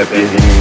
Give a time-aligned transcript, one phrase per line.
[0.00, 0.59] é perrengue